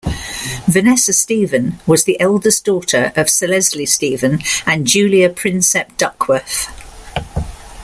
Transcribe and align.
Vanessa 0.67 1.13
Stephen 1.13 1.77
was 1.85 2.05
the 2.05 2.19
eldest 2.19 2.65
daughter 2.65 3.13
of 3.15 3.29
Sir 3.29 3.45
Leslie 3.45 3.85
Stephen 3.85 4.39
and 4.65 4.87
Julia 4.87 5.29
Prinsep 5.29 5.95
Duckworth. 5.95 6.65